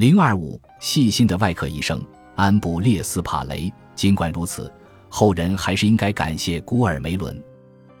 [0.00, 2.02] 零二五，细心的外科医生
[2.34, 3.70] 安布列斯·帕雷。
[3.94, 4.72] 尽管如此，
[5.10, 7.38] 后人还是应该感谢古尔梅伦。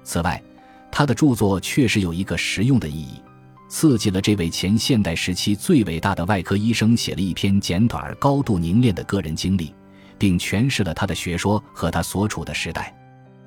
[0.02, 0.42] 此外，
[0.90, 3.22] 他的著作确实有一个实用的意义，
[3.68, 9.74] 刺激了这位前现代时期最伟大的外科医生写了一篇简短而高度凝练的个人经历，
[10.16, 12.96] 并诠释了他的学说和他所处的时代。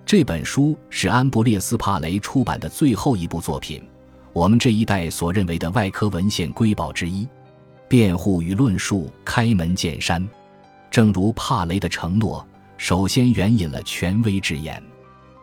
[0.05, 3.81] 这本书是安布列斯·帕雷出版的最后一部作品，
[4.31, 7.27] 我们这一代所认为的外科文献瑰宝之一。
[7.87, 10.27] 辩护与论述，开门见山。
[10.89, 12.45] 正如帕雷的承诺，
[12.77, 14.81] 首先援引了权威之言。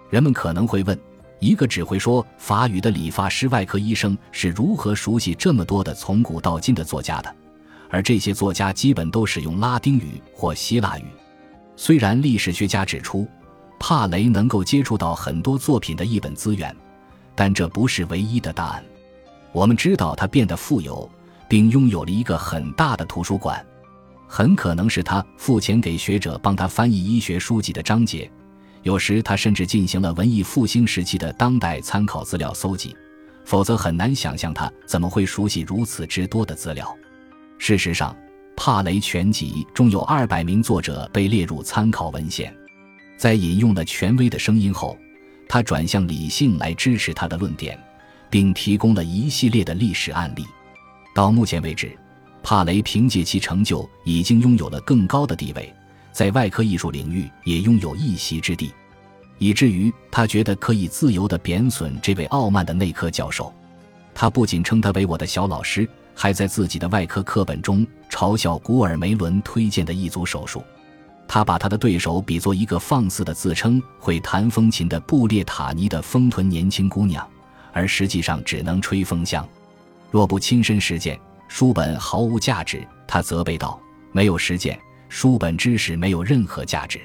[0.08, 0.98] 人们可能会问：
[1.38, 7.34] 一个只会说法语的理发师外科医生是如何熟悉这么多的从古到今的作家的？
[7.88, 11.04] 而这些作家基本都使用拉丁语或希腊语。
[11.76, 13.26] 虽然历史学家指出，
[13.78, 16.74] 帕雷能够接触到很多作品的译本资源，
[17.34, 18.84] 但这不是唯一的答案。
[19.50, 21.10] 我们知道他变得富有。
[21.50, 23.66] 并拥有了一个很大的图书馆，
[24.28, 28.30] 很可能是他付钱给学者帮他翻译医学书籍的章节。
[28.84, 32.96] 有时他甚至进行了文艺复兴时期的当代参考资料搜集，
[33.44, 36.96] 否则很难想象他怎么会熟悉如此之多的资料。
[37.58, 38.16] 事实上，
[38.56, 42.54] 帕雷全集中有二百名作者被列入参考文献。
[43.16, 44.96] 在引用了权威的声音后，
[45.48, 47.76] 他转向理性来支持他的论点，
[48.30, 50.46] 并提供了一系列的历史案例。
[51.14, 51.96] 到目前为止，
[52.42, 55.72] 帕雷凭借其成就已经拥有了更高的地位，
[56.12, 58.72] 在外科艺术领域也拥有一席之地，
[59.38, 63.52] 以至于他觉得可以自由地贬损这位傲慢的内科教授。
[64.14, 70.62] 他不仅称他为我的小老师，还在自己的外科课本中嘲笑古尔梅伦推荐的一组手术。
[71.26, 77.26] 他把他的对手比作一个放肆的自称会弹风琴的布列塔尼的丰臀年轻姑娘，
[77.72, 79.48] 而实际上只能吹风箱。
[80.10, 82.86] 若不亲身实践，书本毫无价值。
[83.06, 83.80] 他责备道
[84.12, 87.00] ：“没有实践，书本知识没有任何价值。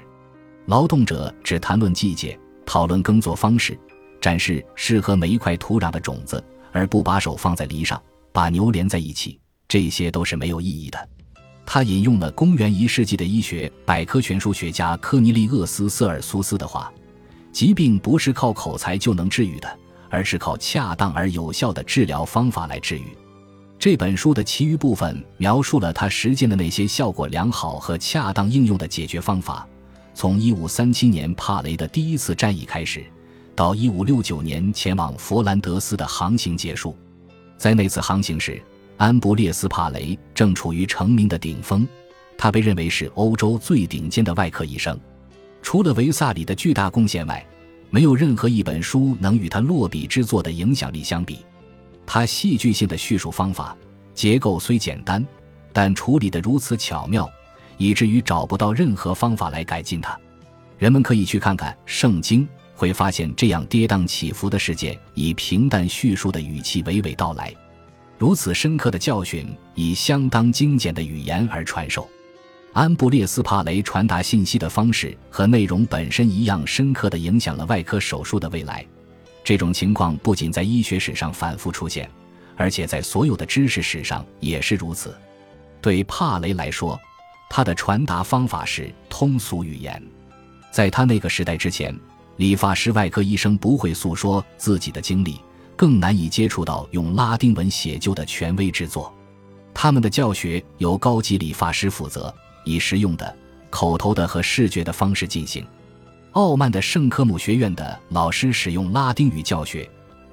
[0.65, 3.79] 劳动者只谈论季节，讨论耕作方式，
[4.19, 8.01] 展示适合每一块土壤的种子，而不把手放在犁上，
[8.31, 9.39] 把牛连在一起。
[9.67, 11.09] 这些都是没有意义的。”
[11.67, 16.93] 他引用了公元一世纪的医学百科全书学家科尼利厄斯·瑟尔苏斯的话
[17.51, 19.79] ：“疾病不是靠口才就能治愈的。”
[20.15, 23.05] 而是靠恰当而有效的治疗方法来治愈。
[23.77, 29.67] 这本书的其余部分描述了他实践的那些效果良好和恰当应用的解决方法。
[30.13, 33.03] 从1537年帕雷的第一次战役开始，
[33.53, 36.95] 到1569年前往佛兰德斯的航行结束，
[37.57, 38.63] 在那次航行时，
[38.95, 41.85] 安布列斯·帕雷正处于成名的顶峰，
[42.37, 44.97] 他被认为是欧洲最顶尖的外科医生。
[45.61, 47.45] 除了维萨里的巨大贡献外，
[47.89, 51.45] 没有任何一本书能与他落笔之作的影响力相比。
[52.05, 53.75] 他戏剧性的叙述方法
[54.13, 55.25] 结构虽简单，
[55.73, 57.29] 但处理得如此巧妙，
[57.77, 60.17] 以至于找不到任何方法来改进它。
[60.77, 62.43] 人们可以去看看《圣经》，
[62.75, 67.53] 会发现这样跌宕起伏的事件以平淡叙述的语气娓娓道来，
[68.17, 72.07] 如此深刻的教训以相当精简的语言而传授。
[72.75, 78.85] 安布列斯·帕雷传达信息的方式和内容本身一样深刻地影响了外科手术的未来。
[79.45, 82.11] 这种情况不仅在医学史上反复出现，
[82.57, 85.15] 而且在所有的知识史上也是如此。
[85.79, 86.99] 对帕雷来说，
[87.49, 90.03] 他的传达方法是通俗语言。
[90.69, 91.97] 在他那个时代之前，
[92.35, 95.39] 理发师外科医生不会诉说自己的经历，
[95.77, 99.13] 更难以接触到用拉丁文写就的权威之作。
[99.73, 102.35] 他们的教学由高级理发师负责。
[102.65, 103.35] 以实用的、
[103.69, 105.65] 口头的和视觉的方式进行。
[106.31, 109.89] 傲慢的圣科姆学院的老师使用拉丁语教学，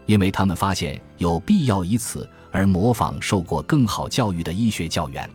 [0.07, 5.31] 因为他们发现有必要以此而模仿受过更好教育的医学教员。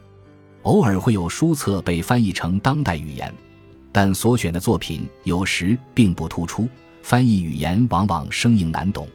[0.64, 3.34] 偶尔会有书册被翻译成当代语言，
[3.94, 6.68] 但所选的作品有时并不突出，
[7.02, 9.08] 翻译语言往往生硬难懂。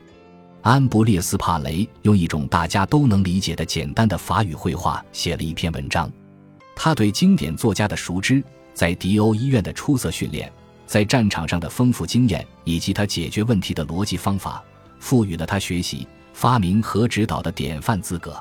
[0.63, 6.11] 安布列斯·帕雷用一种大家都能理解的简单的法语绘画写了一篇文章。
[6.85, 8.43] 他对经典作家的熟知，
[8.75, 10.53] 在迪欧医院的出色训练，
[10.85, 14.61] 在战场上的丰富经验，以及他解决问题的逻辑方法，
[14.99, 18.37] 赋予了他学习、发明和指导的典范资格。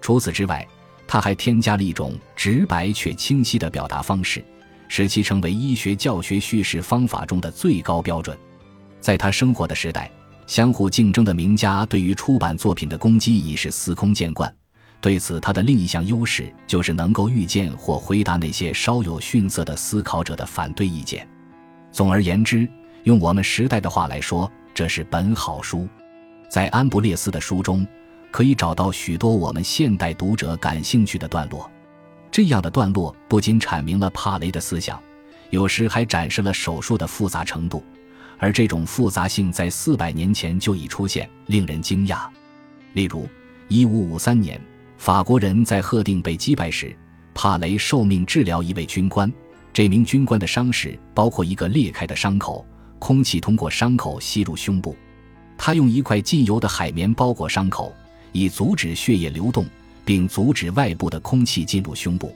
[0.00, 0.66] 除此之外，
[1.06, 4.44] 他还添加了一种直白却清晰的表达方式，
[4.88, 8.36] 使其成为医学教学叙事方法中的最高标准。
[9.00, 10.10] 在他生活的时代，
[10.48, 14.52] 相互竞争的名家对于出版作品的攻击已是司空见惯。
[15.00, 21.26] 对此，他的另一项优势就是能够预见或回答那些稍有逊色的思考者的反对意见。
[21.92, 22.68] 总而言之，
[23.04, 25.88] 用我们时代的话来说，这是本好书。
[26.48, 27.86] 在安布列斯的书中，
[28.32, 31.70] 可以找到许多我们现代读者感兴趣的段落。
[32.30, 35.00] 这样的段落不仅阐明了帕雷的思想，
[35.50, 37.84] 有时还展示了手术的复杂程度，
[38.36, 42.26] 而这种复杂性在四百年前就已出现，令人惊讶。
[42.94, 43.28] 例如，
[43.68, 44.60] 一五五三年，
[44.98, 46.94] 法国人在赫定被击败时，
[47.32, 49.32] 帕雷受命治疗一位军官。
[49.72, 52.66] 这名军官的伤势包括一个裂开的伤口，
[52.98, 54.94] 空气通过伤口吸入胸部。
[55.56, 57.94] 他用一块浸油的海绵包裹伤口，
[58.32, 59.64] 以阻止血液流动。
[60.08, 62.34] 并阻止外部的空气进入胸部。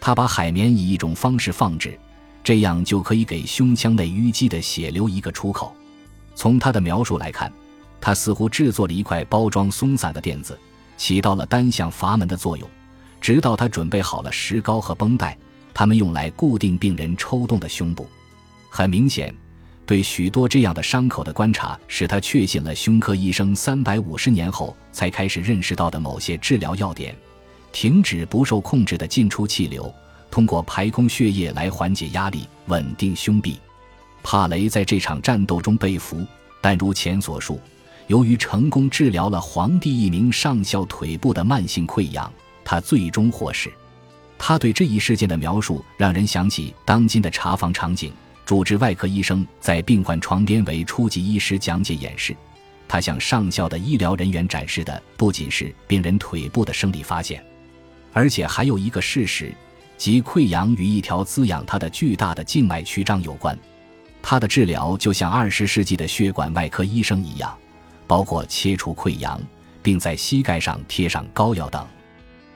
[0.00, 1.98] 他把海绵以一种方式放置，
[2.42, 5.76] 这样就可以给胸腔内淤积的血流一个出口。
[6.34, 7.52] 从他的描述来看，
[8.00, 10.58] 他似乎制作了一块包装松散的垫子，
[11.02, 12.70] 起到了单向阀门的作用。
[13.20, 15.36] 直到他准备好了石膏和绷带，
[15.74, 18.06] 他们用来固定病人抽动的胸部。
[18.70, 19.34] 很明显，
[19.84, 24.76] 对许多这样的伤口的观察，使他确信了胸科医生三百五十年后。
[24.92, 27.16] 才开始认识到的某些治疗要点：
[27.72, 29.92] 停止不受控制的进出气流，
[30.30, 33.58] 通过排空血液来缓解压力，稳定胸壁。
[34.22, 36.24] 帕雷在这场战斗中被俘，
[36.60, 37.58] 但如前所述，
[38.08, 42.30] 由于成功治疗了皇帝一名上校腿部的慢性溃疡，
[42.64, 43.72] 他最终获释。
[44.38, 48.12] 他对这一事件的描述让人想起当今的查房场景：
[48.44, 52.36] 主治外科医生在病患床边为初级医师讲解演示。
[52.88, 57.42] 他向上校的医疗人员展示的不仅是病人腿部的生理发现，
[58.12, 59.54] 而且还有一个事实，
[59.96, 63.58] 即溃疡与一条滋养他的巨大的静脉曲张有关。
[64.20, 67.56] 他的治疗就像二十世纪的血管外科医生一样，
[68.12, 69.40] 包括切除溃疡，
[69.82, 71.82] 并在膝盖上贴上膏药等。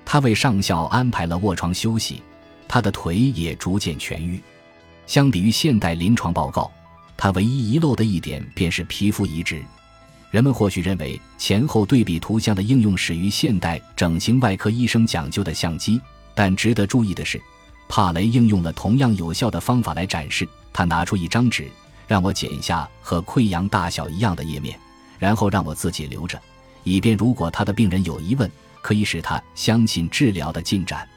[0.05, 2.23] 他为上校安排了卧床休息，
[2.69, 4.39] 他的腿也逐渐痊愈。
[5.07, 6.71] 相比于现代临床报告，
[7.17, 9.65] 他唯一遗漏的一点便是皮肤移植。
[10.31, 15.99] 人们或许认为前后对比图像的应用始于现代整形外科医生讲究的相机，
[16.35, 17.41] 但值得注意的是，
[17.89, 20.47] 帕雷应用了同样有效的方法来展示。
[20.71, 21.67] 他拿出一张纸，
[22.07, 24.79] 让我剪一下和溃疡大小一样的页面，
[25.19, 26.41] 然后让我自己留着，
[26.85, 31.09] 以便如果他的病人有疑问，可以使他相信治疗的进展。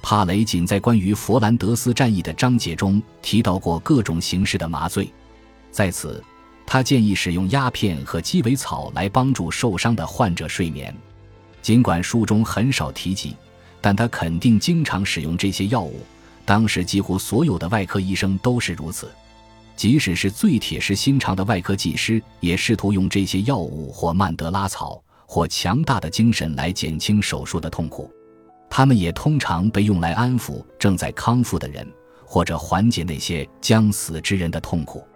[0.00, 5.12] 帕雷仅在关于佛兰德斯战役的章节中提到过各种形式的麻醉，
[5.70, 6.22] 在此。
[6.70, 10.94] 他建议使用鸦片和鸡尾草来帮助受伤的患者睡眠。
[11.62, 13.34] 尽管书中很少提及，
[13.80, 16.04] 但他肯定经常使用这些药物。
[16.44, 19.10] 当时几乎所有的外科医生都是如此，
[19.78, 28.10] 即使是最铁石心肠的外科技师，也试图用这些药物或曼德拉草或强大的精神来减轻手术的痛苦。
[28.68, 31.86] 他们也通常被用来安抚正在康复的人，
[32.24, 35.06] 或者缓解那些将死之人的痛苦。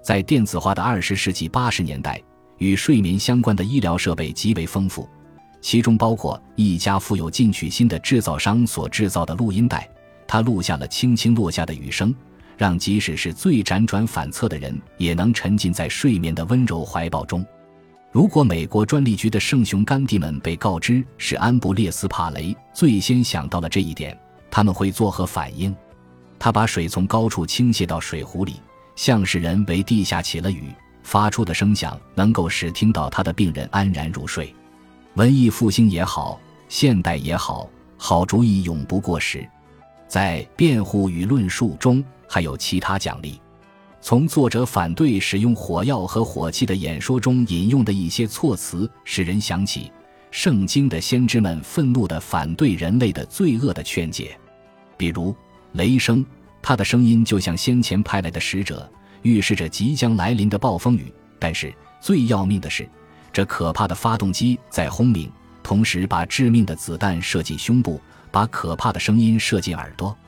[0.00, 2.22] 在电子化的二十世纪八十年代，
[2.58, 5.08] 与睡眠相关的医疗设备极为丰富，
[5.60, 9.90] 其中包括一家富有进取心的制造商所制造的录音带。
[10.24, 12.14] 它录下了轻轻落下的雨声，
[12.56, 17.44] 让即使是最辗转反侧的人也能沉浸在睡眠的温柔怀抱中。
[18.12, 24.16] 如果美国专利局的圣雄甘地们被告知是安布列斯·帕雷最先想到了这一点，
[24.50, 25.74] 他们会作何反应？
[26.38, 28.54] 他把水从高处倾泻到水壶里。
[28.96, 30.72] 像是人为地下起了雨，
[31.02, 34.54] 发出的声响能够使听到他的病人安然入睡。
[35.14, 39.44] 文艺复兴也好，现代也好，好主意永不过时。
[40.06, 43.40] 在辩护与论述中还有其他奖励。
[44.00, 49.92] 从作者反对使用火药和火器的演说中引用的一些措辞，使人想起
[50.32, 54.36] 圣经的先知们愤怒的反对人类的罪恶的劝解，
[54.96, 55.32] 比如
[55.74, 56.26] 雷声。
[56.60, 58.90] 他的声音就像先前派来的使者，
[59.22, 61.14] 预示着即将来临的暴风雨。
[61.38, 62.88] 但是最要命的是，
[63.32, 65.30] 这可怕的发动机在轰鸣，
[65.62, 68.00] 同时把致命的子弹射进胸部，
[68.32, 70.18] 把可怕的声音射进耳朵。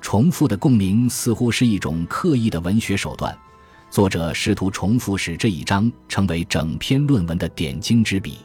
[0.00, 3.36] 重复的共鸣似乎是一种刻意的文学手段。
[3.90, 8.38] 作者试图重复使这一章成为整篇论文的点睛之笔。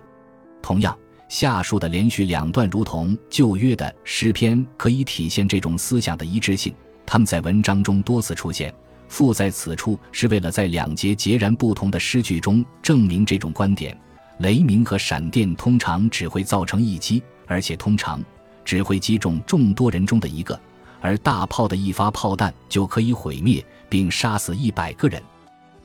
[0.61, 6.73] 同样，下述的连续两段如同旧约的诗篇，可以体现这种思想的一致性。
[7.05, 8.73] 他们在文章中多次出现，
[9.09, 13.97] 附在此处是为了在两节截然不同的诗句中证明这种观点：
[14.39, 18.23] 雷鸣和闪电通常只会造成一击，而且通常
[18.63, 20.55] 只会击中众多人中的一个；
[21.03, 25.21] 而大炮的一发炮弹就可以毁灭并杀死一百个人。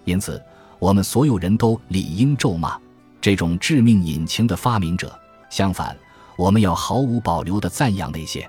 [0.04, 0.40] 因此，
[0.78, 2.78] 我们所有人都理应咒骂
[3.20, 5.12] 这种致命引擎的发明者。
[5.50, 5.96] 相反，
[6.36, 8.48] 我们要毫无保留地赞扬那些。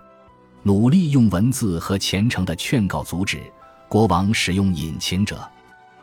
[0.61, 3.41] 努力用文字和虔诚的劝告阻止
[3.87, 5.41] 国王使用引擎者。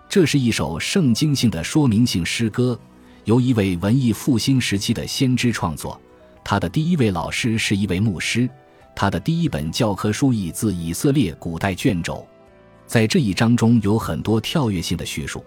[0.08, 2.76] 这是一首圣经性的说明性诗歌，
[3.22, 6.00] 由一位文艺复兴时期的先知创作。
[6.42, 8.48] 他的第一位老师是一位牧师，
[8.96, 12.26] 他的第一本教科书译自以色列古代卷轴，
[12.86, 15.44] 在这一章中有很多跳跃性的叙述，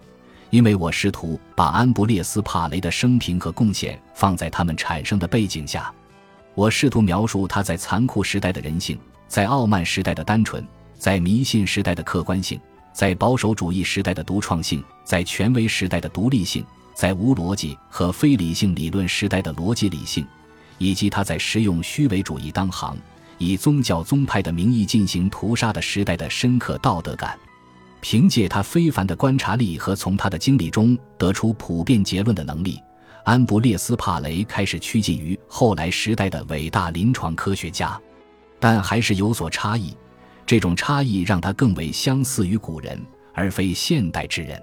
[0.51, 5.91] 因为我试图把安布列斯·帕雷的生平和贡献放在他们产生的背景下。
[6.53, 10.63] 我试图描述他在残酷时代的人性，在傲慢时代的单纯，
[10.95, 12.59] 在迷信时代的客观性，
[12.93, 16.63] 在保守主义时代的独创性，在权威时代的独立性，
[16.93, 20.23] 在无逻辑和非理性理论时代的逻辑理性，
[20.77, 22.95] 以及他在实用虚伪主义当行，
[23.39, 27.35] 以宗教宗派的名义进行屠杀的时代的深刻道德感。
[28.01, 32.79] 凭借他非凡的观察力和从他的经历中得出普遍结论的能力。
[33.25, 37.99] 安布列斯·帕雷开始趋近于后来时代的伟大临床科学家，
[38.59, 39.95] 但还是有所差异。
[40.45, 42.99] 这种差异让他更为相似于古人，
[43.33, 44.59] 而非现代之人。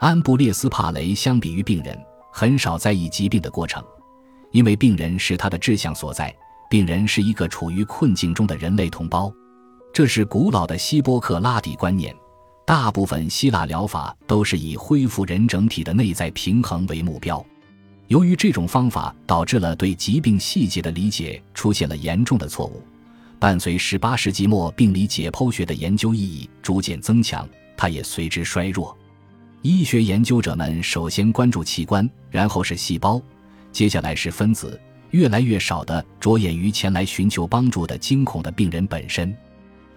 [0.00, 1.96] 安布列斯·帕雷相比于病人，
[2.32, 3.82] 很少在意疾病的过程，
[4.50, 6.34] 因为病人是他的志向所在。
[6.68, 9.32] 病人是一个处于困境中的人类同胞，
[9.92, 12.14] 这是古老的希波克拉底观念。
[12.66, 17.44] 大部分希腊疗法都是以恢复人整体的内在平衡为目标。
[18.08, 22.82] 由于这种方法导致了对疾病细节的理解出现了严重的错误，
[23.38, 28.96] 伴随18世纪末病理解剖学的研究意义逐渐增强，它也随之衰弱。
[29.62, 33.20] 医学研究者们首先关注器官，然后是细胞，
[33.72, 39.34] 接下来是分子，越来越少的着眼于前来寻求帮助的惊恐的病人本身。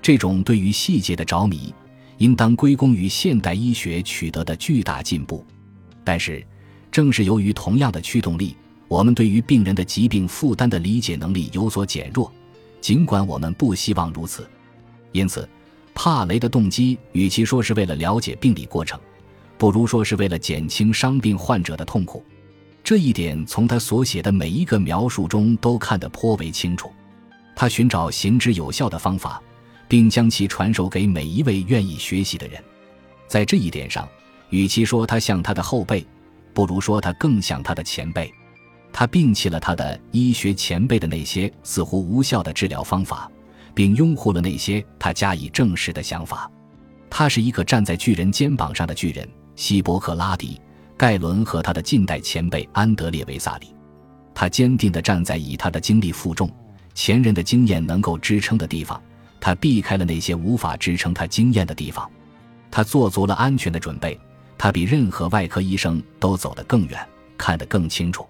[0.02, 1.74] 这种对于细节的着迷，
[2.18, 5.46] 应当归功于现代医学取得的巨大进步，
[6.04, 6.46] 但是。
[6.92, 8.56] 正是由于同样的驱动力，
[8.88, 12.34] 我们对于病人的疾病负担的理解能力有所减弱，
[12.82, 14.50] 尽管我们不希望如此。
[15.12, 15.48] 因此，
[15.94, 19.00] 帕雷的动机与其说是为了了解病理过程，
[19.56, 22.26] 不如说是为了减轻伤病患者的痛苦。
[22.90, 26.92] 这一点从他所写的每一个描述中都看得颇为清楚。
[27.56, 29.40] 他寻找行之有效的方法，
[29.88, 32.60] 并将其传授给每一位愿意学习的人。
[33.28, 34.10] 在这一点上，
[34.50, 36.04] 与其说他像他的后辈，
[36.52, 38.34] 不如说他更像他的前辈，
[38.92, 43.30] 他摒弃了他的医学前辈的那些似乎无效的治疗方法，
[43.76, 46.50] 并拥护了那些他加以证实的想法。
[47.08, 49.30] 他是一个站在巨人肩膀上的巨人。
[49.56, 50.60] 希伯克拉底、
[51.00, 53.74] 盖伦和他的近代前辈安德烈维萨里，
[54.36, 56.52] 他坚定地站在以他的经历负重、
[56.94, 59.02] 前人的经验能够支撑的地方，
[59.40, 62.12] 他避开了那些无法支撑他经验的地方，
[62.70, 64.20] 他做足了安全的准备。
[64.58, 67.00] 他比任何外科医生都走得更远，
[67.38, 68.28] 看得更清楚。